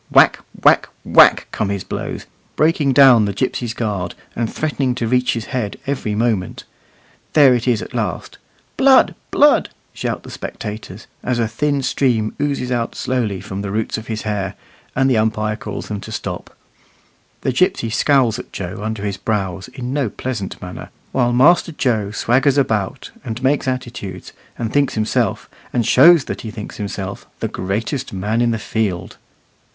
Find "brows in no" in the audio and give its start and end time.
19.17-20.09